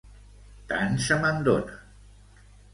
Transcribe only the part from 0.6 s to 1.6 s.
Tant se me'n